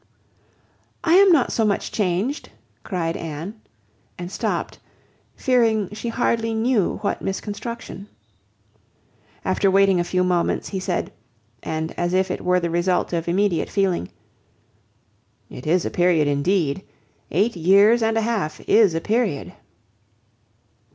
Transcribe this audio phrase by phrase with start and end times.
[1.03, 2.49] "I am not yet so much changed,"
[2.83, 3.61] cried Anne,
[4.17, 4.79] and stopped,
[5.35, 8.07] fearing she hardly knew what misconstruction.
[9.45, 11.11] After waiting a few moments he said,
[11.61, 14.09] and as if it were the result of immediate feeling,
[15.51, 16.81] "It is a period, indeed!
[17.29, 19.53] Eight years and a half is a period."